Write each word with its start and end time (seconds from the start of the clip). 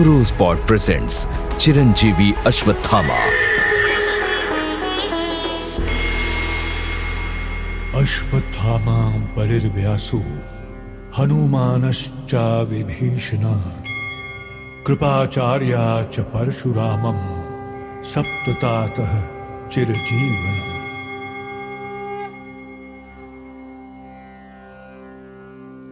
Rosebud 0.30 0.58
presents 0.66 1.26
Chiranjeevi 1.58 2.34
Ashwatthama. 2.46 3.18
Ashwatthama 8.00 9.10
बलिर्व्यासु 9.36 10.18
हनुमानश्च 11.16 12.34
विभीषणः। 12.70 13.62
कृपाचार्या 14.86 16.02
च 16.04 16.20
परशुरामं 16.20 17.20
सप्ततातः 18.02 19.22
चिरजीवनम्। 19.68 20.74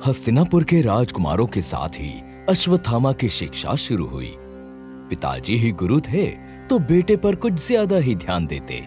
हस्तिनापुर 0.06 0.64
के 0.64 0.82
राजकुमारों 0.82 1.46
के 1.46 1.62
साथ 1.62 1.88
ही 1.88 2.31
अश्वत्थामा 2.48 3.12
की 3.12 3.28
शिक्षा 3.28 3.74
शुरू 3.74 4.06
हुई। 4.06 4.34
पिताजी 5.10 5.56
ही 5.56 5.70
गुरु 5.72 6.00
थे 6.00 6.26
तो 6.68 6.78
बेटे 6.78 7.16
पर 7.16 7.34
कुछ 7.34 7.52
ज़्यादा 7.66 7.96
ही 7.96 8.14
ध्यान 8.14 8.46
देते। 8.46 8.78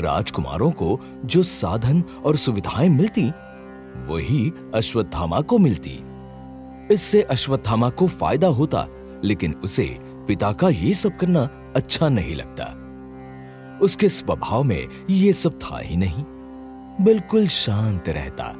राजकुमारों 0.00 0.70
को 0.72 0.98
जो 1.24 1.42
साधन 1.42 2.02
और 2.24 2.36
सुविधाएँ 2.36 2.88
मिलती, 2.88 3.24
वही 4.06 4.52
अश्वत्थामा 4.74 5.40
को 5.40 5.58
मिलती। 5.58 5.98
इससे 6.94 7.22
अश्वत्थामा 7.22 7.90
को 7.90 8.06
फ़ायदा 8.08 8.48
होता, 8.48 8.86
लेकिन 9.24 9.54
उसे 9.54 9.86
पिता 10.28 10.52
का 10.52 10.68
ये 10.68 10.94
सब 10.94 11.16
करना 11.16 11.48
अच्छा 11.76 12.08
नहीं 12.08 12.34
लगता। 12.34 12.64
उसके 13.84 14.08
स्वभाव 14.08 14.62
में 14.62 14.88
ये 15.10 15.32
सब 15.32 15.58
था 15.58 15.78
ही 15.78 15.96
नहीं। 15.96 16.24
बिल्कुल 17.04 17.46
शांत 17.48 18.08
रहता। 18.08 18.52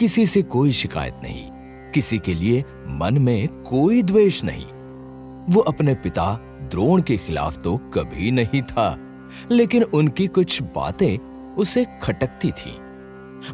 किसी 0.00 0.26
से 0.26 0.42
कोई 0.42 0.72
शिकायत 0.72 1.20
नहीं। 1.22 1.48
किसी 1.94 2.18
के 2.18 2.34
लिए 2.34 2.64
मन 2.88 3.18
में 3.18 3.48
कोई 3.62 4.02
द्वेष 4.02 4.42
नहीं। 4.44 4.66
वो 5.54 5.60
अपने 5.60 5.94
पिता 5.94 6.32
द्रोण 6.62 7.02
के 7.02 7.16
खिलाफ 7.16 7.56
तो 7.58 7.76
कभी 7.94 8.30
नहीं 8.30 8.62
था, 8.62 8.98
लेकिन 9.50 9.82
उनकी 9.82 10.26
कुछ 10.26 10.62
बातें 10.62 11.16
उसे 11.54 11.86
खटकती 12.02 12.50
थी। 12.52 12.76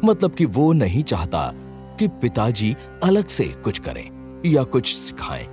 मतलब 0.03 0.33
कि 0.33 0.45
वो 0.45 0.71
नहीं 0.73 1.03
चाहता 1.03 1.51
कि 1.99 2.07
पिताजी 2.07 2.75
अलग 3.03 3.27
से 3.27 3.43
कुछ 3.63 3.79
करें 3.79 4.09
या 4.45 4.63
कुछ 4.63 4.95
सिखाएँ। 4.95 5.45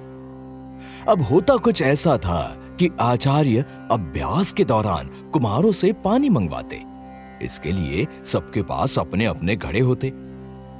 अब 1.08 1.22
होता 1.22 1.56
कुछ 1.56 1.82
ऐसा 1.82 2.16
था 2.18 2.42
कि 2.78 2.90
आचार्य 3.00 3.64
अभ्यास 3.90 4.52
के 4.52 4.64
दौरान 4.64 5.06
कुमारों 5.32 5.72
से 5.72 5.92
पानी 5.92 6.28
मंगवाते। 6.28 6.82
इसके 7.42 7.72
लिए 7.72 8.06
सबके 8.24 8.62
पास 8.62 8.98
अपने 8.98 9.24
अपने 9.24 9.56
घड़े 9.56 9.80
होते। 9.80 10.10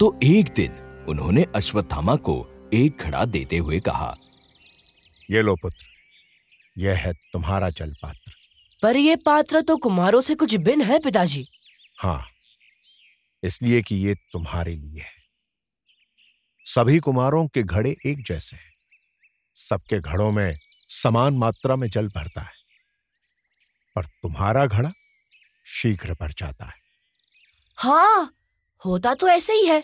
तो 0.01 0.17
एक 0.23 0.53
दिन 0.57 0.71
उन्होंने 1.09 1.45
अश्वत्थामा 1.55 2.17
को 2.17 2.35
एक 2.75 2.97
घड़ा 2.97 3.25
देते 3.25 3.57
हुए 3.57 3.81
कहा 3.81 4.15
ये 5.31 5.43
लो 5.43 5.57
पुत्र 5.57 5.87
यह 6.79 6.99
है 6.99 7.13
तुम्हारा 7.33 7.71
जल 7.71 7.93
पात्र 8.03 8.33
पर 8.83 8.97
ये 8.97 9.17
पात्र 9.17 9.61
तो 9.61 9.77
कुमारों 9.77 10.21
से 10.21 10.35
कुछ 10.35 10.55
भिन्न 10.55 10.83
है 10.83 10.99
पिताजी। 10.99 11.47
हाँ 12.01 12.27
इसलिए 13.43 13.83
कि 13.83 13.97
ये 13.97 14.15
तुम्हारे 14.33 14.75
लिए 14.77 15.01
है। 15.01 15.23
सभी 16.67 16.99
कुमारों 16.99 17.47
के 17.49 17.63
घड़े 17.63 17.97
एक 18.07 18.25
जैसे 18.27 18.57
हैं। 18.57 18.73
सबके 19.57 20.01
घड़ों 20.01 20.31
में 20.31 20.59
समान 20.89 21.35
मात्रा 21.35 21.77
में 21.77 21.89
जल 21.89 22.09
भरता 22.09 22.41
है। 22.41 22.63
पर 23.97 24.05
तुम्हारा 24.05 24.67
घड़ा 24.67 24.93
शीघ्र 25.67 26.13
भर 26.13 26.33
जाता 26.39 26.65
है। 26.65 26.79
हाँ 27.79 28.35
होता 28.85 29.15
तो 29.15 29.29
ऐसे 29.29 29.53
ही 29.53 29.67
है। 29.67 29.83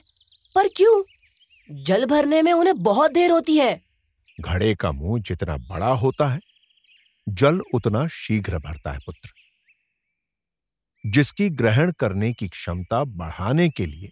पर 0.54 0.68
क्यों? 0.68 1.02
जल 1.84 2.04
भरने 2.06 2.42
में 2.42 2.52
उन्हें 2.52 2.82
बहुत 2.82 3.12
देर 3.12 3.30
होती 3.30 3.56
है। 3.56 3.80
घड़े 4.40 4.74
का 4.74 4.92
मुँह 4.92 5.22
जितना 5.22 5.56
बड़ा 5.56 5.88
होता 5.88 6.28
है 6.28 6.40
जल 7.28 7.60
उतना 7.74 8.06
शीघ्र 8.06 8.58
भरता 8.58 8.92
है 8.92 8.98
पुत्र। 8.98 9.30
जिसकी 11.06 11.48
ग्रहण 11.50 11.92
करने 11.92 12.32
की 12.32 12.48
क्षमता 12.48 13.04
बढ़ाने 13.04 13.68
के 13.68 13.86
लिए 13.86 14.10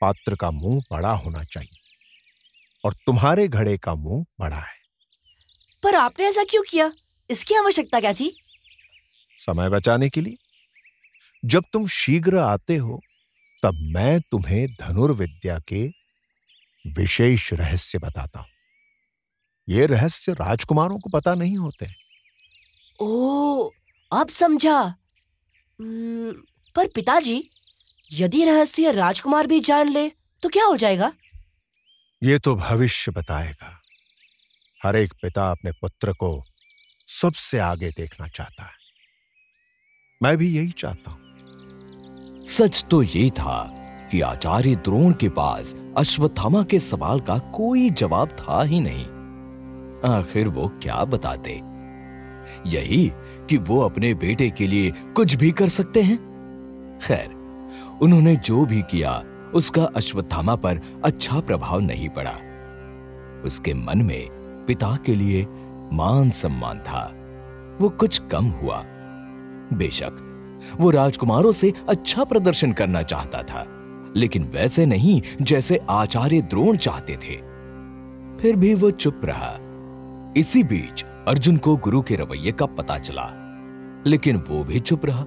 पात्र 0.00 0.36
का 0.36 0.50
मुँह 0.50 0.82
बड़ा 0.92 1.12
होना 1.12 1.44
चाहिए 1.44 1.78
और 2.84 2.94
तुम्हारे 2.94 3.48
घड़े 3.48 3.78
का 3.78 3.94
मुँह 3.94 4.24
बड़ा 4.40 4.56
है। 4.56 4.82
पर 5.82 5.94
आपने 5.94 6.26
ऐसा 6.26 6.44
क्यों 6.44 6.62
किया? 6.62 6.92
इसकी 7.30 7.54
आवश्यकता 7.54 8.00
क्या 8.00 8.12
थी? 8.12 8.36
समय 9.36 9.68
बचाने 9.68 10.08
के 10.08 10.20
लिए। 10.20 10.36
जब 11.44 11.64
तुम 11.72 11.86
शीघ्र 11.86 12.38
आते 12.38 12.76
हो 12.76 13.00
तब 13.64 13.74
मैं 13.74 14.20
तुम्हें 14.20 14.66
धनुर्विद्या 14.80 15.58
के 15.58 15.86
विशेष 16.86 17.52
रहस्य 17.52 17.98
बताता 17.98 18.40
हूँ। 18.40 18.48
ये 19.68 19.86
रहस्य 19.86 20.32
राजकुमारों 20.32 20.98
को 20.98 21.10
पता 21.10 21.34
नहीं 21.34 21.56
होते। 21.56 21.86
ओ 23.00 23.70
अब 24.12 24.28
समझा। 24.28 24.94
पर 26.76 26.88
पिताजी 26.88 27.50
यदि 28.12 28.44
रहस्य 28.44 28.90
राजकुमार 28.92 29.46
भी 29.46 29.60
जान 29.60 29.88
ले 29.88 30.08
तो 30.42 30.48
क्या 30.48 30.64
हो 30.64 30.76
जाएगा? 30.76 31.12
ये 32.22 32.38
तो 32.38 32.54
भविष्य 32.56 33.12
बताएगा। 33.12 33.80
हर 34.84 34.96
एक 34.96 35.12
पिता 35.22 35.50
अपने 35.50 35.72
पुत्र 35.72 36.12
को 36.12 36.42
सबसे 37.08 37.58
आगे 37.58 37.90
देखना 37.90 38.28
चाहता 38.28 38.62
है। 38.62 38.84
मैं 40.22 40.36
भी 40.36 40.56
यही 40.56 40.70
चाहता 40.70 41.10
हूँ। 41.10 41.23
सच 42.44 42.84
तो 42.90 43.02
ये 43.02 43.30
था 43.30 43.74
कि 44.10 44.20
आचार्य 44.20 44.74
द्रोण 44.74 45.12
के 45.12 45.28
पास 45.28 45.76
अश्वत्थामा 45.96 46.62
के 46.62 46.78
सवाल 46.78 47.20
का 47.20 47.38
कोई 47.38 47.90
जवाब 47.90 48.28
था 48.28 48.62
ही 48.62 48.80
नहीं। 48.80 49.04
आखिर 50.12 50.48
वो 50.48 50.72
क्या 50.82 51.04
बताते? 51.04 51.62
यही 52.66 53.12
कि 53.48 53.56
वो 53.56 53.80
अपने 53.80 54.14
बेटे 54.14 54.50
के 54.50 54.66
लिए 54.66 54.90
कुछ 54.90 55.34
भी 55.34 55.50
कर 55.50 55.68
सकते 55.68 56.02
हैं? 56.02 56.18
खैर, 57.02 57.30
उन्होंने 58.02 58.36
जो 58.36 58.66
भी 58.66 58.82
किया, 58.82 59.22
उसका 59.54 59.84
अश्वत्थामा 59.84 60.56
पर 60.56 60.80
अच्छा 61.04 61.40
प्रभाव 61.40 61.80
नहीं 61.80 62.08
पड़ा। 62.08 62.34
उसके 63.44 63.74
मन 63.74 64.02
में 64.02 64.28
पिता 64.66 64.98
के 65.06 65.14
लिए 65.14 65.46
मान 65.92 66.30
सम्मान 66.30 66.78
था। 66.78 67.14
वो 67.80 67.88
कुछ 67.88 68.22
कम 68.30 68.44
हुआ। 68.44 68.84
बेशक 69.72 70.30
वो 70.76 70.90
राजकुमारों 70.90 71.52
से 71.52 71.72
अच्छा 71.88 72.24
प्रदर्शन 72.24 72.72
करना 72.72 73.02
चाहता 73.02 73.42
था, 73.42 73.66
लेकिन 74.16 74.44
वैसे 74.44 74.86
नहीं 74.86 75.20
जैसे 75.42 75.80
आचार्य 75.90 76.40
द्रोण 76.40 76.76
चाहते 76.76 77.16
थे। 77.16 77.36
फिर 78.40 78.56
भी 78.56 78.74
वो 78.74 78.90
चुप 78.90 79.20
रहा। 79.24 79.58
इसी 80.36 80.62
बीच 80.62 81.04
अर्जुन 81.28 81.56
को 81.56 81.76
गुरु 81.76 82.02
के 82.02 82.16
रवैये 82.16 82.52
का 82.52 82.66
पता 82.66 82.98
चला, 82.98 83.30
लेकिन 84.06 84.36
वो 84.48 84.64
भी 84.64 84.80
चुप 84.80 85.06
रहा। 85.06 85.24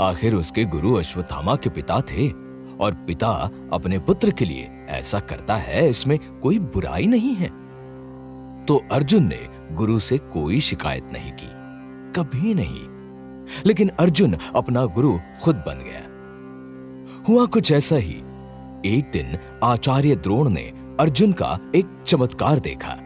आखिर 0.00 0.34
उसके 0.34 0.64
गुरु 0.64 0.94
अश्वत्थामा 0.94 1.56
के 1.56 1.70
पिता 1.70 2.00
थे, 2.00 2.28
और 2.80 2.94
पिता 3.06 3.28
अपने 3.72 3.98
पुत्र 3.98 4.30
के 4.30 4.44
लिए 4.44 4.68
ऐसा 4.88 5.20
करता 5.20 5.56
है, 5.56 5.88
इसमें 5.90 6.18
कोई 6.40 6.58
बुराई 6.58 7.06
नहीं 7.06 7.34
है। 7.36 7.48
तो 8.66 8.76
अर्जुन 8.92 9.26
ने 9.26 9.40
गुरु 9.72 9.98
से 9.98 10.18
कोई 10.18 10.60
शिकायत 10.60 11.10
नहीं 11.12 11.32
की, 11.32 11.48
कभी 12.12 12.54
नहीं। 12.54 12.97
लेकिन 13.66 13.88
अर्जुन 13.88 14.36
अपना 14.54 14.84
गुरु 14.84 15.18
खुद 15.42 15.56
बन 15.56 15.84
गया। 15.86 16.04
हुआ 17.28 17.46
कुछ 17.46 17.72
ऐसा 17.72 17.96
ही। 17.96 18.14
एक 18.86 19.10
दिन 19.12 19.38
आचार्य 19.64 20.16
द्रोण 20.16 20.48
ने 20.48 20.72
अर्जुन 21.00 21.32
का 21.32 21.58
एक 21.74 22.04
चमत्कार 22.06 22.58
देखा। 22.58 22.96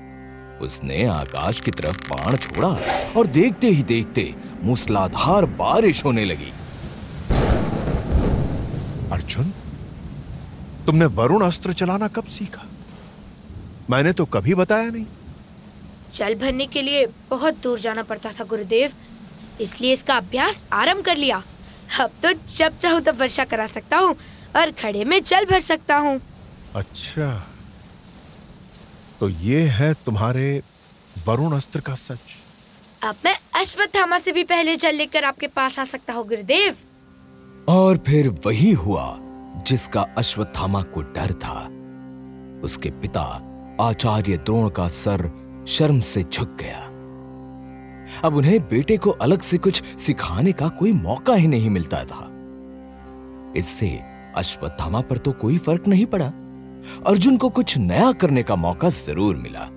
उसने 0.63 1.05
आकाश 1.05 1.61
की 1.61 1.71
तरफ़ 1.71 2.09
बाण 2.09 2.37
छोड़ा 2.37 2.69
और 3.17 3.27
देखते 3.27 3.69
ही 3.69 3.83
देखते 3.83 4.35
मूसलाधार 4.63 5.45
बारिश 5.45 6.05
होने 6.05 6.25
लगी। 6.25 6.53
अर्जुन 9.13 9.53
तुमने 10.87 11.05
वरुण 11.05 11.45
अस्त्र 11.45 11.73
चलाना 11.73 12.09
कब 12.09 12.25
सीखा? 12.25 12.63
मैंने 13.91 14.13
तो 14.13 14.25
कभी 14.25 14.55
बताया 14.55 14.91
नहीं। 14.91 15.07
जल 16.15 16.35
भरने 16.35 16.67
के 16.67 16.83
लिए 16.83 17.07
बहुत 17.31 17.63
दूर 17.63 17.79
जाना 17.79 18.03
पड़ता 18.03 18.33
था 18.41 18.45
गुरुदेव। 18.45 18.93
इसलिए 19.61 19.93
इसका 19.93 20.17
अभ्यास 20.17 20.65
आरंभ 20.73 21.05
कर 21.05 21.17
लिया। 21.17 21.43
अब 22.01 22.11
तो 22.23 22.33
जब 22.57 22.79
चाहूँ 22.79 23.01
तब 23.01 23.21
वर्षा 23.21 23.45
करा 23.45 23.67
सकता 23.67 23.99
हूँ 23.99 24.15
और 24.57 24.71
खड़े 24.73 25.05
में 25.05 25.23
जल 25.23 25.45
भर 25.51 25.61
सकता 25.61 25.97
हूँ। 25.97 26.21
अच्छा। 26.77 27.31
तो 29.21 29.29
ये 29.29 29.61
है 29.71 29.93
तुम्हारे 30.07 30.63
वरुण 31.27 31.57
अस्त्र 31.57 31.81
का 31.81 31.95
सच? 31.95 32.19
अब 33.03 33.17
मैं 33.25 33.37
अश्वत्थामा 33.61 34.19
से 34.19 34.33
भी 34.33 34.45
पहले 34.45 34.77
जल 34.77 34.95
लेकर 34.95 35.25
आपके 35.25 35.47
पास 35.49 35.79
आ 35.79 35.85
सकता 35.85 36.13
हूँ 36.13 36.27
गुरुदेव। 36.29 36.77
और 37.69 37.99
फिर 38.07 38.29
वही 38.47 38.71
हुआ 38.73 39.05
जिसका 39.67 40.07
अश्वत्थामा 40.19 40.83
को 40.95 41.03
डर 41.17 41.33
था। 41.43 41.59
उसके 42.65 42.91
पिता 43.03 43.23
आचार्य 43.81 44.37
द्रोण 44.39 44.69
का 44.71 44.89
सर 44.89 45.31
शर्म 45.69 46.01
से 46.01 46.23
झुक 46.23 46.57
गया। 46.61 46.82
अब 48.25 48.37
उन्हें 48.37 48.61
बेटे 48.61 48.97
को 48.97 49.11
अलग 49.11 49.41
से 49.41 49.59
कुछ 49.59 49.83
सिखाने 49.99 50.53
का 50.53 50.69
कोई 50.69 50.93
मौका 50.93 51.35
ही 51.35 51.47
नहीं 51.47 51.71
मिलता 51.71 52.05
था। 52.05 52.29
इससे 53.57 53.89
अश्वत्थामा 54.37 55.01
पर 55.01 55.19
तो 55.19 55.33
कोई 55.33 55.59
फ़र्क 55.59 55.89
नहीं 55.89 56.07
पड़ा। 56.07 56.27
अर्जुन 57.07 57.37
को 57.37 57.49
कुछ 57.49 57.77
नया 57.79 58.13
करने 58.13 58.43
का 58.43 58.57
मौका 58.57 58.89
ज़रूर 58.89 59.37
मिला। 59.37 59.69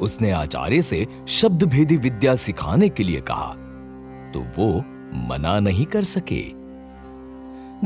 उसने 0.00 0.30
आचार्य 0.30 0.82
से 0.82 1.06
शब्द 1.28 1.64
भेदी 1.64 1.96
विद्या 1.96 2.34
सिखाने 2.36 2.88
के 2.88 3.02
लिए 3.02 3.20
कहा 3.20 3.54
तो 4.34 4.40
वो 4.56 4.72
मना 5.28 5.58
नहीं 5.60 5.84
कर 5.86 6.04
सके। 6.04 6.42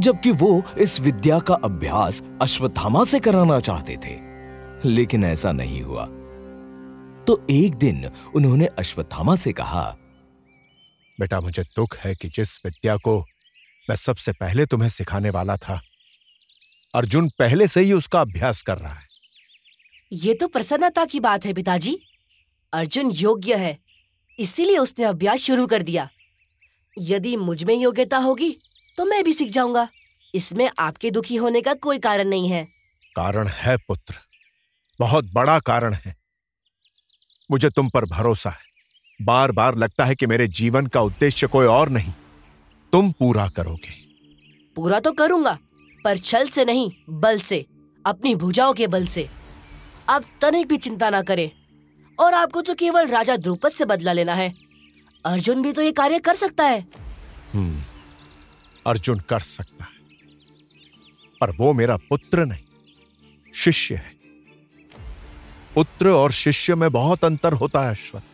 जबकि 0.00 0.30
वो 0.32 0.62
इस 0.78 1.00
विद्या 1.00 1.38
का 1.38 1.54
अभ्यास 1.54 2.22
अश्वत्थामा 2.42 3.04
से 3.04 3.20
कराना 3.20 3.58
चाहते 3.60 3.96
थे। 3.96 4.16
लेकिन 4.84 5.24
ऐसा 5.24 5.52
नहीं 5.52 5.82
हुआ। 5.82 6.08
तो 7.26 7.40
एक 7.50 7.74
दिन 7.74 8.04
उन्होंने 8.36 8.66
अश्वत्थामा 8.78 9.34
से 9.36 9.52
कहा 9.52 9.82
बेटा 11.18 11.40
मुझे 11.40 11.62
दुख 11.76 11.96
है 11.96 12.14
कि 12.14 12.28
जिस 12.28 12.56
विद्या 12.64 12.96
को 12.96 13.18
मैं 13.88 13.96
सबसे 13.96 14.32
पहले 14.32 14.66
तुम्हें 14.66 14.88
सिखाने 14.88 15.30
वाला 15.30 15.56
था 15.56 15.80
अर्जुन 16.94 17.28
पहले 17.38 17.68
से 17.68 17.80
ही 17.80 17.92
उसका 17.92 18.20
अभ्यास 18.20 18.62
कर 18.62 18.78
रहा 18.78 18.94
है। 18.94 19.06
ये 20.12 20.34
तो 20.34 20.48
प्रसन्नता 20.48 21.04
की 21.04 21.20
बात 21.20 21.46
है 21.46 21.52
पिताजी। 21.54 21.96
अर्जुन 22.72 23.10
योग्य 23.10 23.56
है 23.56 23.78
इसीलिए 24.38 24.78
उसने 24.78 25.04
अभ्यास 25.04 25.40
शुरू 25.40 25.66
कर 25.66 25.82
दिया। 25.82 26.08
यदि 26.96 27.36
मुझमें 27.36 27.74
योग्यता 27.74 28.18
होगी 28.18 28.50
तो 28.98 29.04
मैं 29.04 29.22
भी 29.24 29.32
सीख 29.32 29.50
जाऊँगा। 29.50 29.88
इसमें 30.34 30.68
आपके 30.78 31.10
दुखी 31.10 31.36
होने 31.36 31.60
का 31.60 31.74
कोई 31.74 31.98
कारण 31.98 32.28
नहीं 32.28 32.48
है। 32.48 32.64
कारण 33.16 33.48
है 33.48 33.76
पुत्र 33.78 34.18
बहुत 35.00 35.32
बड़ा 35.32 35.58
कारण 35.60 35.94
है। 35.94 36.14
मुझे 37.50 37.70
तुम 37.70 37.88
पर 37.88 38.04
भरोसा 38.04 38.50
है। 38.50 38.72
बार 39.20 39.52
बार 39.52 39.76
लगता 39.76 40.04
है 40.04 40.14
कि 40.14 40.26
मेरे 40.26 40.46
जीवन 40.50 40.86
का 40.86 41.00
उद्देश्य 41.00 41.46
कोई 41.46 41.66
और 41.66 41.88
नहीं। 41.88 42.12
तुम 42.92 43.10
पूरा 43.12 43.48
करोगे। 43.48 43.92
पूरा 44.76 45.00
तो 45.00 45.12
करूँगा 45.12 45.58
पर 46.04 46.18
छल 46.18 46.48
से 46.48 46.64
नहीं 46.64 46.90
बल 47.10 47.38
से 47.40 47.64
अपनी 48.04 48.34
भुजाओं 48.34 48.72
के 48.74 48.86
बल 48.86 49.06
से। 49.06 49.28
आप 50.08 50.24
तनिक 50.42 50.66
भी 50.68 50.76
चिंता 50.76 51.10
ना 51.10 51.22
करें 51.22 51.50
और 52.18 52.34
आपको 52.34 52.62
तो 52.62 52.74
केवल 52.74 53.06
राजा 53.08 53.36
द्रुपद 53.36 53.72
से 53.72 53.84
बदला 53.84 54.12
लेना 54.12 54.34
है। 54.34 54.52
अर्जुन 55.24 55.62
भी 55.62 55.72
तो 55.72 55.82
ये 55.82 55.92
कार्य 55.92 56.18
कर 56.18 56.34
सकता 56.36 56.64
है। 56.64 56.80
हम्म 57.54 57.82
अर्जुन 58.86 59.20
कर 59.20 59.40
सकता 59.40 59.84
है 59.84 59.92
पर 61.40 61.50
वो 61.50 61.72
मेरा 61.72 61.96
पुत्र 62.08 62.44
नहीं 62.44 63.52
शिष्य 63.54 63.94
है। 63.94 64.13
पुत्र 65.74 66.08
और 66.08 66.32
शिष्य 66.32 66.74
में 66.74 66.90
बहुत 66.90 67.24
अंतर 67.24 67.52
होता 67.52 67.80
है 67.80 67.90
अश्वत्थ। 67.90 68.24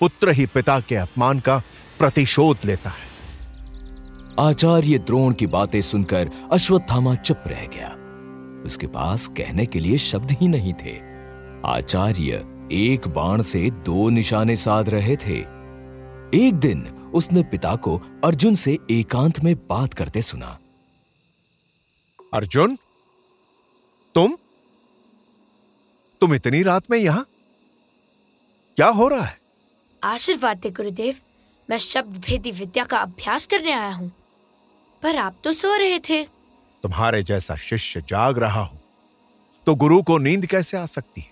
पुत्र 0.00 0.30
ही 0.30 0.46
पिता 0.46 0.80
के 0.80 0.96
अपमान 0.96 1.40
का 1.40 1.62
प्रतिशोध 1.98 2.58
लेता 2.64 2.90
है। 2.90 3.10
आचार्य 4.40 4.98
द्रोण 4.98 5.34
की 5.34 5.46
बातें 5.46 5.82
सुनकर 5.82 6.30
अश्वत्थामा 6.52 7.14
चुप 7.14 7.42
रह 7.46 7.66
गया। 7.66 7.96
उसके 8.66 8.86
पास 8.86 9.28
कहने 9.28 9.66
के 9.66 9.80
लिए 9.80 9.98
शब्द 9.98 10.30
ही 10.30 10.48
नहीं 10.48 10.74
थे। 10.74 11.00
आचार्य 11.66 12.32
एक 12.72 13.08
बाण 13.08 13.42
से 13.42 13.70
दो 13.70 14.10
निशाने 14.10 14.56
साध 14.56 14.88
रहे 14.88 15.16
थे। 15.16 15.38
एक 16.34 16.50
दिन 16.54 17.10
उसने 17.14 17.42
पिता 17.42 17.76
को 17.76 18.02
अर्जुन 18.24 18.54
से 18.54 18.78
एकांत 18.90 19.40
में 19.40 19.56
बात 19.56 19.94
करते 19.94 20.22
सुना। 20.22 20.58
अर्जुन 22.34 22.78
तुम? 24.14 24.36
तुम 26.20 26.34
इतनी 26.34 26.62
रात 26.62 26.90
में 26.90 26.98
यहाँ? 26.98 27.26
क्या 28.76 28.88
हो 28.88 29.08
रहा 29.08 29.24
है? 29.24 29.38
आशीर्वाद 30.04 30.58
दे 30.58 30.70
गुरुदेव। 30.70 31.16
मैं 31.70 31.78
शब्द 31.78 32.20
भेदी 32.20 32.50
विद्या 32.50 32.84
का 32.84 32.98
अभ्यास 32.98 33.46
करने 33.46 33.72
आया 33.72 33.92
हूँ। 33.92 34.12
पर 35.02 35.16
आप 35.16 35.36
तो 35.44 35.52
सो 35.52 35.74
रहे 35.74 35.98
थे। 35.98 36.22
तुम्हारे 36.82 37.22
जैसा 37.22 37.56
शिष्य 37.56 38.00
जाग 38.00 38.38
रहा 38.38 38.62
हो। 38.62 38.78
तो 39.66 39.74
गुरु 39.74 40.02
को 40.02 40.18
नींद 40.18 40.46
कैसे 40.46 40.76
आ 40.76 40.86
सकती 40.86 41.20
है? 41.20 41.30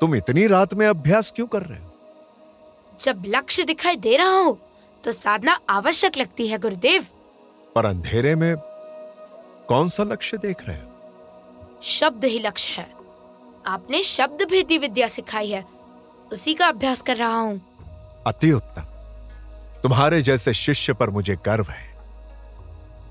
तुम 0.00 0.14
इतनी 0.14 0.46
रात 0.46 0.74
में 0.74 0.86
अभ्यास 0.86 1.32
क्यों 1.36 1.46
कर 1.46 1.62
रहे 1.62 1.78
हो? 1.78 1.88
जब 3.00 3.22
लक्ष्य 3.26 3.64
दिखाई 3.64 3.96
दे 3.96 4.16
रहा 4.16 4.36
हो 4.38 4.58
तो 5.04 5.12
साधना 5.12 5.58
आवश्यक 5.70 6.16
लगती 6.18 6.46
है 6.48 6.58
गुरुदेव। 6.58 7.06
पर 7.74 7.86
अंधेरे 7.86 8.34
में 8.34 8.54
कौन 9.68 9.88
सा 9.88 10.02
लक्ष्य 10.02 10.36
देख 10.36 10.56
रहे 10.68 10.76
हो? 10.76 11.80
शब्द 11.82 12.24
ही 12.24 12.38
लक्ष्य 12.38 12.72
है। 12.72 12.99
आपने 13.66 14.02
शब्द 14.02 14.46
भेदी 14.50 14.78
विद्या 14.78 15.08
सिखाई 15.08 15.50
है। 15.50 15.64
उसी 16.32 16.54
का 16.54 16.66
अभ्यास 16.66 17.00
कर 17.02 17.16
रहा 17.16 17.38
हूँ। 17.38 17.60
अति 18.26 18.52
उत्तम। 18.52 18.82
तुम्हारे 19.82 20.20
जैसे 20.22 20.54
शिष्य 20.54 20.92
पर 20.92 21.10
मुझे 21.10 21.36
गर्व 21.46 21.66
है। 21.70 21.88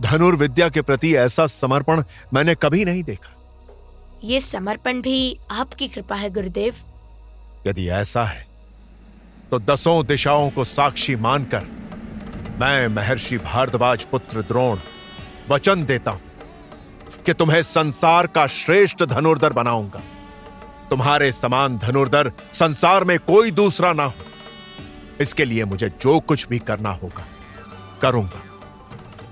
धनुर्विद्या 0.01 0.69
के 0.69 0.81
प्रति 0.81 1.15
ऐसा 1.15 1.45
समर्पण 1.47 2.03
मैंने 2.33 2.55
कभी 2.55 2.85
नहीं 2.85 3.03
देखा। 3.03 3.35
ये 4.23 4.39
समर्पण 4.39 5.01
भी 5.01 5.37
आपकी 5.51 5.87
कृपा 5.87 6.15
है 6.15 6.29
गुरुदेव। 6.29 6.75
यदि 7.67 7.89
ऐसा 7.89 8.23
है 8.23 8.47
तो 9.51 9.59
दसों 9.59 10.05
दिशाओं 10.05 10.49
को 10.49 10.63
साक्षी 10.63 11.15
मानकर 11.15 11.65
मैं 12.59 12.87
महर्षि 12.87 13.37
भारद्वाज 13.37 14.03
पुत्र 14.03 14.41
द्रोण 14.41 14.79
वचन 15.49 15.85
देता 15.85 16.11
हूँ 16.11 16.21
कि 17.25 17.33
तुम्हें 17.33 17.61
संसार 17.63 18.27
का 18.27 18.45
श्रेष्ठ 18.47 19.03
धनुर्धर 19.03 19.53
बनाऊँगा। 19.53 20.01
तुम्हारे 20.89 21.31
समान 21.31 21.77
धनुर्धर 21.77 22.31
संसार 22.53 23.03
में 23.03 23.19
कोई 23.19 23.51
दूसरा 23.51 23.93
ना 23.93 24.03
हो। 24.03 24.27
इसके 25.21 25.45
लिए 25.45 25.65
मुझे 25.65 25.89
जो 26.01 26.19
कुछ 26.19 26.47
भी 26.47 26.59
करना 26.59 26.91
होगा, 26.93 27.25
करूँगा। 28.01 28.41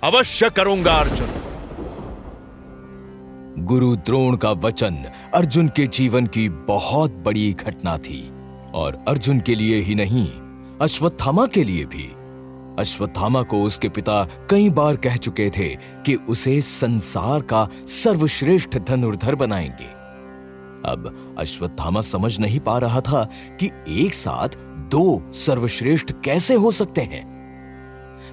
अवश्य 0.04 0.50
करूँगा, 0.50 0.94
अर्जुन। 0.94 1.30
गुरु 3.60 3.96
द्रोण 3.96 4.38
का 4.38 4.52
वचन 4.52 4.96
अर्जुन 5.34 5.68
के 5.68 5.88
जीवन 5.88 6.28
की 6.28 6.50
बहुत 6.50 7.12
बड़ी 7.12 7.54
घटना 7.54 7.98
थी, 7.98 8.32
और 8.74 9.06
अर्जुन 9.08 9.40
के 9.40 9.56
लिए 9.56 9.82
ही 9.82 9.96
नहीं, 9.96 10.28
अश्वत्थामा 10.82 11.46
के 11.48 11.64
लिए 11.64 11.86
भी। 11.86 12.12
अश्वत्थामा 12.80 13.42
को 13.44 13.64
उसके 13.64 13.90
पिता 13.90 14.24
कई 14.50 14.70
बार 14.70 14.96
कह 14.96 15.16
चुके 15.16 15.50
थे 15.50 15.68
कि 16.06 16.16
उसे 16.16 16.62
संसार 16.62 17.42
का 17.42 17.68
सर्वश्रेष्ठ 17.88 18.78
धनुर्धर 18.78 19.36
बनाएँगे। 19.36 19.88
अब 20.86 21.27
अश्वत्थामा 21.38 22.02
समझ 22.02 22.40
नहीं 22.40 22.60
पा 22.60 22.78
रहा 22.78 23.02
था 23.02 23.24
कि 23.60 23.72
एक 23.88 24.14
साथ 24.14 24.58
दो 24.92 25.32
सर्वश्रेष्ठ 25.34 26.12
कैसे 26.24 26.54
हो 26.54 26.72
सकते 26.72 27.02
हैं। 27.02 27.26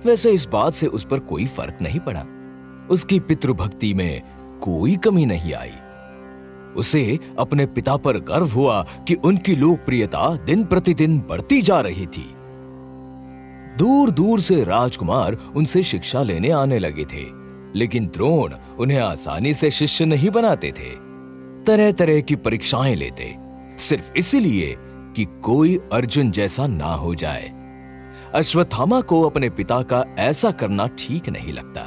वैसे 0.07 0.31
इस 0.31 0.47
बात 0.47 0.75
से 0.75 0.87
उस 0.87 1.07
पर 1.11 1.19
कोई 1.19 1.47
फ़र्क 1.47 1.79
नहीं 1.83 2.01
पड़ा। 2.01 2.25
उसकी 2.91 3.21
पितृभक्ति 3.21 3.95
में 3.95 4.23
कोई 4.63 4.97
कमी 4.97 5.27
नहीं 5.27 5.55
आई। 5.55 5.73
उसे 6.77 7.19
अपने 7.39 7.67
पिता 7.67 7.97
पर 7.97 8.19
गर्व 8.19 8.49
हुआ 8.49 8.83
कि 9.09 9.15
उनकी 9.15 9.57
लोकप्रियता 9.57 10.37
दिन 10.37 10.65
प्रतिदिन 10.65 11.19
बढ़ती 11.21 11.63
जा 11.63 11.81
रही 11.81 12.07
थी। 12.07 12.35
दूर 13.79 14.11
दूर 14.11 14.41
से 14.41 14.65
राजकुमार 14.65 15.39
उनसे 15.57 15.83
शिक्षा 15.83 16.23
लेने 16.23 16.51
आने 16.51 16.79
लगे 16.79 17.05
थे, 17.05 17.25
लेकिन 17.79 18.07
द्रोण 18.07 18.55
उन्हें 18.79 18.99
आसानी 18.99 19.55
से 19.55 19.71
शिष्य 19.71 20.05
नहीं 20.05 20.31
बनाते 20.31 20.73
थे। 20.73 21.04
तरह 21.67 21.93
तरह 21.93 22.21
की 22.21 22.37
परीक्षाएँ 22.37 22.95
लेते, 22.95 23.35
सिर्फ़ 23.79 24.13
इसलिए 24.17 24.75
कि 25.17 25.25
कोई 25.25 25.79
अर्जुन 25.93 26.31
जैसा 26.31 26.67
ना 26.67 26.95
हो 26.95 27.15
जाए। 27.15 27.53
अश्वत्थामा 28.35 29.01
को 29.01 29.23
अपने 29.23 29.51
पिता 29.51 29.83
का 29.83 30.05
ऐसा 30.19 30.51
करना 30.51 30.87
ठीक 30.87 31.29
नहीं 31.29 31.53
लगता। 31.53 31.83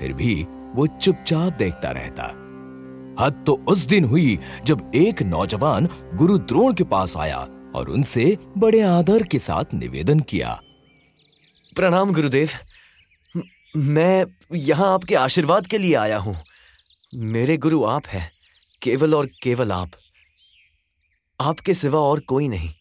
फिर 0.00 0.12
भी 0.12 0.46
वो 0.74 0.86
चुपचाप 0.86 1.52
देखता 1.52 1.90
रहता। 1.90 2.24
हद 3.20 3.44
तो 3.46 3.64
उस 3.68 3.86
दिन 3.86 4.04
हुई 4.04 4.38
जब 4.64 4.90
एक 4.94 5.22
नौजवान 5.22 5.88
गुरु 6.14 6.38
द्रोण 6.38 6.74
के 6.74 6.84
पास 6.84 7.16
आया 7.16 7.48
और 7.74 7.88
उनसे 7.88 8.38
बड़े 8.58 8.80
आदर 8.80 9.22
के 9.22 9.38
साथ 9.38 9.74
निवेदन 9.74 10.20
किया। 10.20 10.60
प्रणाम, 11.76 12.12
गुरुदेव। 12.12 12.50
मैं 13.76 14.24
यहाँ 14.54 14.94
आपके 14.94 15.14
आशीर्वाद 15.14 15.66
के 15.66 15.78
लिए 15.78 15.94
आया 15.94 16.18
हूँ। 16.18 16.36
मेरे 17.14 17.56
गुरु 17.56 17.84
आप 17.84 18.06
हैं। 18.06 18.37
केवल 18.82 19.14
और 19.14 19.26
केवल 19.26 19.72
आप। 19.72 19.90
आपके 21.40 21.74
सिवा 21.74 22.00
और 22.00 22.20
कोई 22.20 22.48
नहीं। 22.48 22.74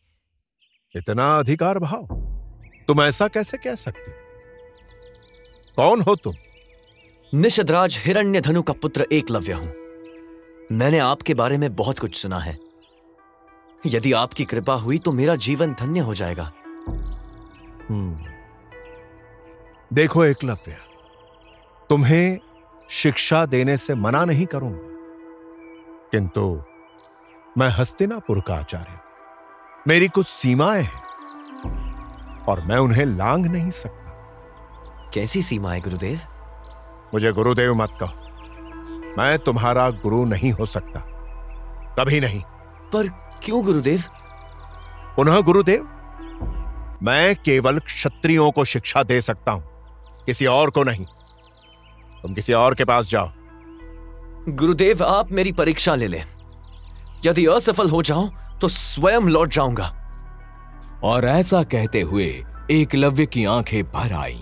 इतना 0.95 1.39
अधिकार 1.39 1.79
भाव? 1.79 2.07
तुम 2.87 3.01
ऐसा 3.01 3.27
कैसे 3.27 3.57
कह 3.57 3.75
सकते? 3.75 4.11
कौन 5.75 6.01
हो 6.01 6.15
तुम? 6.15 6.35
निषदराज 7.33 7.97
हिरण्य 7.99 8.41
धनु 8.41 8.61
का 8.61 8.73
पुत्र 8.73 9.07
एकलव्य 9.11 9.53
हूँ। 9.53 9.73
मैंने 10.71 10.99
आपके 10.99 11.33
बारे 11.33 11.57
में 11.57 11.75
बहुत 11.75 11.99
कुछ 11.99 12.15
सुना 12.15 12.39
है। 12.39 12.57
यदि 13.85 14.13
आपकी 14.13 14.45
कृपा 14.45 14.73
हुई 14.73 14.97
तो 14.97 15.11
मेरा 15.11 15.35
जीवन 15.35 15.73
धन्य 15.73 15.99
हो 15.99 16.13
जाएगा। 16.13 16.53
हम्म। 17.89 18.25
देखो 19.95 20.25
एकलव्य 20.25 20.77
तुम्हें 21.89 22.39
शिक्षा 22.89 23.45
देने 23.45 23.77
से 23.77 23.95
मना 23.95 24.25
नहीं 24.25 24.45
करूँगा। 24.45 24.96
किंतु 26.11 26.61
मैं 27.57 27.69
हस्तिनापुर 27.69 28.41
का 28.41 28.55
आचार्य 28.55 28.99
मेरी 29.87 30.07
कुछ 30.07 30.27
सीमाएँ 30.27 30.83
हैं 30.83 31.03
और 32.43 32.61
मैं 32.61 32.77
उन्हें 32.77 33.05
लांग 33.05 33.45
नहीं 33.45 33.69
सकता। 33.69 34.11
कैसी 35.13 35.41
सीमाएँ 35.41 35.81
गुरुदेव? 35.81 36.19
मुझे 37.13 37.31
गुरुदेव 37.31 37.75
मत 37.75 37.89
कहो। 38.03 38.13
मैं 39.17 39.39
तुम्हारा 39.39 39.89
गुरु 39.89 40.25
नहीं 40.25 40.51
हो 40.51 40.65
सकता। 40.65 40.99
कभी 41.99 42.19
नहीं। 42.19 42.41
पर 42.93 43.07
क्यों 43.43 43.65
गुरुदेव? 43.65 44.03
पुनः 45.15 45.41
गुरुदेव 45.41 45.83
मैं 47.03 47.35
केवल 47.35 47.79
क्षत्रियों 47.79 48.51
को 48.51 48.65
शिक्षा 48.65 49.03
दे 49.03 49.21
सकता 49.21 49.51
हूँ। 49.51 49.63
किसी 50.25 50.45
और 50.45 50.69
को 50.69 50.83
नहीं। 50.83 51.05
तुम 52.21 52.33
किसी 52.33 52.53
और 52.53 52.75
के 52.75 52.85
पास 52.85 53.09
जाओ। 53.09 53.31
गुरुदेव 54.49 55.03
आप 55.03 55.31
मेरी 55.31 55.51
परीक्षा 55.51 55.93
ले 55.95 56.07
लें। 56.07 56.23
यदि 57.25 57.45
असफल 57.45 57.89
हो 57.89 58.01
जाऊँ 58.01 58.29
तो 58.61 58.67
स्वयं 58.67 59.21
लौट 59.21 59.49
जाऊँगा। 59.49 59.87
और 61.03 61.25
ऐसा 61.25 61.63
कहते 61.63 62.01
हुए 62.01 62.25
एकलव्य 62.71 63.25
की 63.25 63.45
आँखें 63.45 63.83
भर 63.83 64.13
आई। 64.13 64.39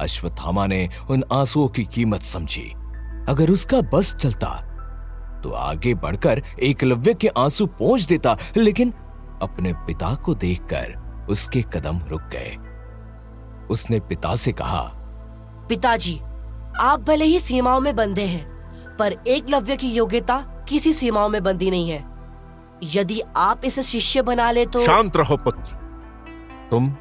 अश्वत्थामा 0.00 0.66
ने 0.66 0.88
उन 1.10 1.24
आंसुओं 1.32 1.68
की 1.68 1.84
कीमत 1.84 2.22
समझी। 2.22 2.68
अगर 3.28 3.50
उसका 3.50 3.80
बस 3.94 4.14
चलता 4.14 4.48
तो 5.44 5.50
आगे 5.50 5.94
बढ़कर 5.94 6.42
एकलव्य 6.62 7.14
के 7.14 7.28
आँसू 7.28 7.66
पहुँच 7.66 8.02
देता 8.02 8.36
लेकिन 8.56 8.92
अपने 9.42 9.72
पिता 9.86 10.14
को 10.14 10.34
देखकर 10.34 11.26
उसके 11.30 11.62
कदम 11.62 12.02
रुक 12.08 12.22
गए। 12.32 12.56
उसने 13.70 14.00
पिता 14.00 14.34
से 14.34 14.52
कहा 14.52 14.82
पिताजी 15.68 16.18
आप 16.80 17.04
भले 17.08 17.24
ही 17.24 17.38
सीमाओं 17.40 17.80
में 17.80 17.94
बंधे 17.96 18.22
हैं 18.22 18.51
पर 18.98 19.16
एकलव्य 19.26 19.76
की 19.76 19.90
योग्यता 19.90 20.38
किसी 20.68 20.92
सीमाओं 20.92 21.28
में 21.28 21.42
बंदी 21.42 21.70
नहीं 21.70 21.90
है। 21.90 22.04
यदि 22.94 23.20
आप 23.36 23.64
इसे 23.64 23.82
शिष्य 23.82 24.22
बना 24.22 24.50
ले 24.50 24.66
तो 24.66 24.82
शांत 24.82 25.16
रहो 25.16 25.36
पुत्र। 25.36 25.80
तुम 26.70 26.92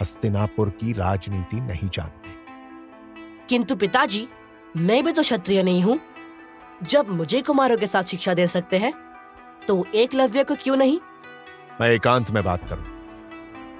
हस्तिनापुर 0.00 0.70
की 0.70 0.92
राजनीति 0.92 1.60
नहीं 1.60 1.88
जानते। 1.88 2.38
किंतु 3.48 3.76
पिताजी 3.76 4.26
मैं 4.76 5.02
भी 5.04 5.12
तो 5.12 5.22
क्षत्रिय 5.22 5.62
नहीं 5.62 5.82
हूँ। 5.82 5.98
जब 6.82 7.08
मुझे 7.08 7.40
कुमारों 7.42 7.76
के 7.76 7.86
साथ 7.86 8.04
शिक्षा 8.04 8.34
दे 8.34 8.46
सकते 8.46 8.78
हैं 8.78 8.92
तो 9.68 9.84
एकलव्य 9.94 10.44
को 10.44 10.54
क्यों 10.54 10.76
नहीं? 10.76 10.98
मैं 11.80 11.90
एकांत 11.90 12.30
में 12.30 12.42
बात 12.44 12.68
करूँ। 12.68 12.84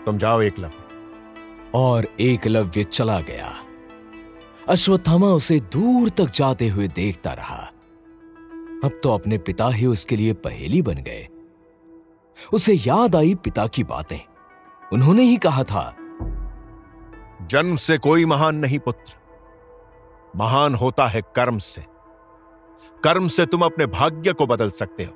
तुम 0.04 0.18
जाओ 0.18 0.40
एकलव्य 0.42 0.88
और 1.74 2.06
एकलव्य 2.20 2.84
चला 2.84 3.20
गया। 3.20 3.52
अश्वत्थामा 4.70 5.26
उसे 5.26 5.60
दूर 5.60 6.08
तक 6.08 6.24
जाते 6.24 6.68
हुए 6.68 6.88
देखता 6.88 7.32
रहा। 7.32 7.56
अब 8.84 9.00
तो 9.02 9.14
अपने 9.14 9.38
पिता 9.38 9.68
ही 9.68 9.86
उसके 9.86 10.16
लिए 10.16 10.32
पहेली 10.32 10.82
बन 10.82 10.94
गए। 10.94 11.28
उसे 12.52 12.74
याद 12.74 13.16
आई 13.16 13.34
पिता 13.34 13.66
की 13.66 13.84
बातें। 13.84 14.18
उन्होंने 14.92 15.22
ही 15.22 15.36
कहा 15.36 15.64
था, 15.64 15.96
जन्म 17.42 17.76
से 17.76 17.98
कोई 17.98 18.24
महान 18.24 18.56
नहीं 18.56 18.78
पुत्र। 18.78 19.14
महान 20.36 20.74
होता 20.74 21.06
है 21.06 21.22
कर्म 21.36 21.58
से। 21.58 21.84
कर्म 23.04 23.28
से 23.28 23.46
तुम 23.46 23.62
अपने 23.62 23.86
भाग्य 23.86 24.32
को 24.32 24.46
बदल 24.46 24.70
सकते 24.70 25.04
हो। 25.04 25.12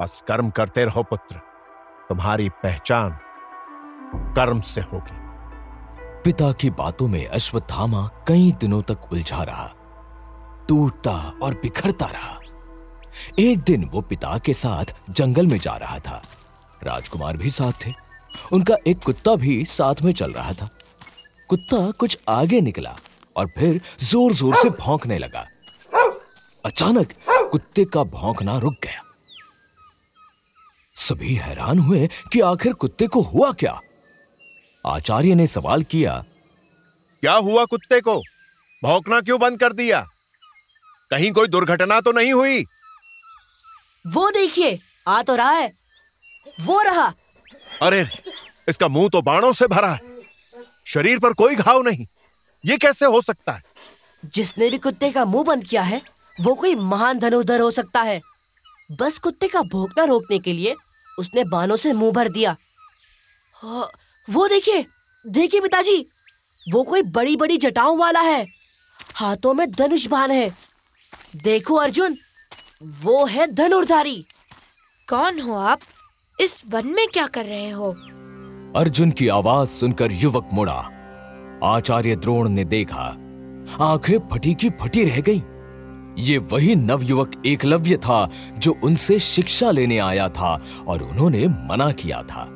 बस 0.00 0.24
कर्म 0.28 0.50
करते 0.50 0.84
रहो 0.84 1.02
पुत्र। 1.02 1.36
तुम्हारी 2.08 2.48
पहचान 2.48 3.18
कर्म 4.34 4.60
से 4.60 4.80
होगी। 4.80 5.25
पिता 6.26 6.50
की 6.52 6.68
बातों 6.70 7.06
में 7.08 7.26
अश्वत्थामा 7.26 8.00
कई 8.28 8.50
दिनों 8.52 8.80
तक 8.82 9.12
उलझा 9.12 9.42
रहा, 9.42 9.66
टूटता 10.68 11.12
और 11.42 11.54
बिखरता 11.54 12.06
रहा। 12.06 12.40
एक 13.38 13.58
दिन 13.58 13.84
वो 13.84 14.00
पिता 14.00 14.38
के 14.38 14.52
साथ 14.52 14.94
जंगल 15.10 15.46
में 15.46 15.58
जा 15.58 15.74
रहा 15.76 15.98
था। 15.98 16.20
राजकुमार 16.82 17.36
भी 17.36 17.50
साथ 17.50 17.86
थे। 17.86 17.92
उनका 18.52 18.76
एक 18.86 18.98
कुत्ता 18.98 19.34
भी 19.36 19.64
साथ 19.64 20.02
में 20.02 20.12
चल 20.12 20.32
रहा 20.32 20.52
था। 20.52 20.68
कुत्ता 21.50 21.90
कुछ 21.90 22.18
आगे 22.28 22.60
निकला 22.60 22.96
और 23.36 23.52
फिर 23.58 23.80
ज़ोर 24.00 24.32
ज़ोर 24.32 24.54
से 24.54 24.70
भौंकने 24.70 25.18
लगा। 25.18 25.46
अचानक 26.64 27.12
कुत्ते 27.50 27.84
का 27.84 28.04
भौंकना 28.04 28.58
रुक 28.58 28.74
गया। 28.84 29.02
सभी 30.96 31.34
हैरान 31.34 31.78
हुए 31.78 32.08
कि 32.32 32.40
आखिर 32.40 32.72
कुत्ते 32.72 33.06
को 33.06 33.20
हुआ 33.22 33.52
क्या? 33.52 33.80
आचार्य 34.86 35.34
ने 35.34 35.46
सवाल 35.46 35.82
किया 35.82 36.24
क्या 37.22 37.32
हुआ 37.32 37.64
कुत्ते 37.64 38.00
को? 38.00 38.16
भौंकना 38.82 39.20
क्यों 39.20 39.38
बंद 39.40 39.58
कर 39.60 39.72
दिया? 39.72 40.00
कहीं 41.10 41.32
कोई 41.32 41.48
दुर्घटना 41.48 42.00
तो 42.00 42.12
नहीं 42.12 42.32
हुई? 42.32 42.64
वो 44.04 44.30
देखिए 44.30 44.78
आ 45.08 45.22
तो 45.22 45.34
रहा 45.36 45.50
है। 45.50 45.72
वो 46.60 46.80
रहा। 46.82 47.06
अरे 47.82 48.04
इसका 48.68 48.88
मुँह 48.88 49.08
तो 49.08 49.22
बाणों 49.22 49.52
से 49.52 49.66
भरा 49.66 49.92
है। 49.92 50.00
शरीर 50.86 51.18
पर 51.18 51.32
कोई 51.32 51.56
घाव 51.56 51.82
नहीं। 51.82 52.06
ये 52.64 52.76
कैसे 52.76 53.06
हो 53.06 53.20
सकता 53.20 53.52
है? 53.52 53.62
जिसने 54.24 54.70
भी 54.70 54.78
कुत्ते 54.78 55.10
का 55.12 55.24
मुँह 55.24 55.44
बंद 55.44 55.64
किया 55.64 55.82
है 55.82 56.00
वो 56.38 56.54
कोई 56.54 56.74
महान 56.74 57.18
धनुधर 57.18 57.60
हो 57.60 57.70
सकता 57.70 58.02
है। 58.02 58.20
बस 58.92 59.18
कुत्ते 59.18 59.48
का 59.48 59.62
भोंकना 59.62 60.04
रोकने 60.04 60.38
के 60.38 60.52
लिए 60.52 60.74
उसने 61.18 61.44
बाणों 61.44 61.76
से 61.76 61.92
मुँह 61.92 62.12
भर 62.12 62.28
दिया। 62.28 62.56
हाँ, 63.54 63.88
वो 64.30 64.48
देखिए 64.48 64.86
देखिए 65.26 65.60
पिताजी 65.60 66.06
वो 66.72 66.82
कोई 66.82 67.02
बड़ी 67.02 67.36
बड़ी 67.36 67.56
जटाओं 67.56 67.98
वाला 67.98 68.20
है। 68.20 68.46
हाथों 69.14 69.54
में 69.54 69.70
धनुष 69.70 70.06
बाण 70.06 70.30
है। 70.30 70.56
देखो 71.36 71.74
अर्जुन 71.74 72.18
वो 72.82 73.26
है 73.26 73.52
धनुर्धारी। 73.52 74.26
कौन 75.08 75.40
हो 75.40 75.54
आप? 75.54 75.80
इस 76.40 76.62
वन 76.70 76.86
में 76.86 77.08
क्या 77.08 77.26
कर 77.26 77.44
रहे 77.44 77.70
हो? 77.70 77.90
अर्जुन 78.76 79.10
की 79.10 79.28
आवाज़ 79.28 79.68
सुनकर 79.68 80.12
युवक 80.12 80.48
मुड़ा। 80.52 80.90
आचार्य 81.64 82.16
द्रोण 82.16 82.48
ने 82.48 82.64
देखा 82.64 83.04
आँखें 83.80 84.18
फटी 84.32 84.54
की 84.54 84.70
फटी 84.70 85.04
रह 85.04 85.20
गई। 85.20 85.42
ये 86.18 86.38
वही 86.38 86.74
नवयुवक 86.74 87.42
एकलव्य 87.46 87.96
था 87.96 88.30
जो 88.58 88.78
उनसे 88.84 89.18
शिक्षा 89.18 89.70
लेने 89.70 89.98
आया 89.98 90.28
था 90.28 90.64
और 90.86 91.02
उन्होंने 91.02 91.46
मना 91.46 91.92
किया 91.92 92.22
था। 92.22 92.55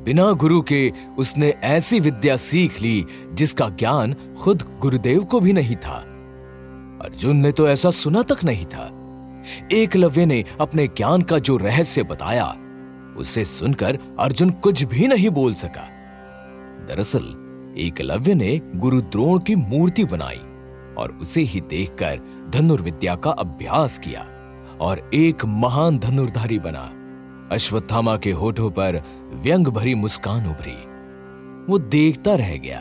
बिना 0.00 0.32
गुरु 0.32 0.62
के 0.62 0.92
उसने 1.18 1.48
ऐसी 1.48 2.00
विद्या 2.00 2.36
सीख 2.36 2.80
ली 2.80 3.06
जिसका 3.32 3.68
ज्ञान 3.68 4.16
खुद 4.42 4.62
गुरुदेव 4.80 5.24
को 5.24 5.40
भी 5.40 5.52
नहीं 5.52 5.76
था। 5.76 5.96
अर्जुन 7.02 7.36
ने 7.36 7.52
तो 7.52 7.68
ऐसा 7.68 7.90
सुना 7.90 8.22
तक 8.22 8.44
नहीं 8.44 8.66
था। 8.66 8.96
एकलव्य 9.72 10.26
ने 10.26 10.44
अपने 10.60 10.86
ज्ञान 10.86 11.22
का 11.22 11.38
जो 11.38 11.56
रहस्य 11.56 12.02
बताया, 12.02 12.56
उसे 13.16 13.44
सुनकर 13.44 13.98
अर्जुन 14.20 14.50
कुछ 14.50 14.82
भी 14.82 15.08
नहीं 15.08 15.30
बोल 15.30 15.54
सका। 15.54 15.88
दरअसल, 16.88 17.24
एकलव्य 17.78 18.34
ने 18.34 18.60
गुरु 18.74 19.00
द्रोण 19.00 19.38
की 19.38 19.54
मूर्ति 19.54 20.04
बनाई 20.04 20.40
और 20.98 21.18
उसे 21.22 21.40
ही 21.40 21.60
देखकर 21.60 22.20
धनुर्विद्या 22.54 23.14
का 23.14 23.30
अभ्यास 23.30 23.98
किया 23.98 24.26
और 24.80 25.10
एक 25.14 25.44
महान 25.44 25.98
धनुर्धारी 25.98 26.58
बना। 26.58 26.92
अश्वत्थामा 27.52 28.16
के 28.16 28.30
होठों 28.30 28.70
पर 28.70 29.02
व्यंग 29.32 29.66
भरी 29.66 29.94
मुस्कान 29.94 30.46
उभरी। 30.46 30.90
वो 31.72 31.78
देखता 31.78 32.34
रह 32.34 32.56
गया 32.56 32.80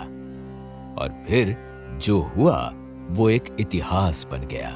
और 1.02 1.26
फिर 1.28 1.58
जो 2.02 2.22
हुआ, 2.22 2.74
वो 3.10 3.30
एक 3.30 3.56
इतिहास 3.60 4.28
बन 4.32 4.38
गया। 4.38 4.70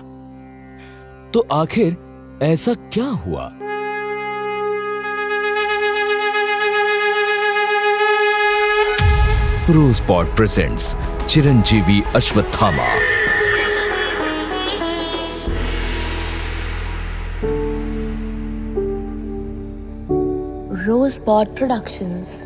तो 1.31 1.47
आखिर 1.51 1.97
ऐसा 2.43 2.73
क्या 2.73 3.05
हुआ? 3.05 3.51
Rosebud 9.69 10.27
presents 10.35 10.95
Chiranjeevi 11.27 12.03
Ashwatthama. 12.15 12.87
Rosebud 21.03 21.53
Productions. 21.57 22.45